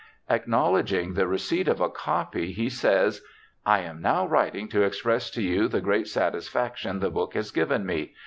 [0.31, 5.43] Acknowledging the receipt of a copy, he says:* I am now writing to express to
[5.43, 8.15] you the great satis faction the book has given me.